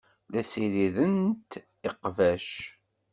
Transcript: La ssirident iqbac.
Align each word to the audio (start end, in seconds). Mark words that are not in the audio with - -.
La 0.31 0.41
ssirident 0.43 1.49
iqbac. 1.89 2.47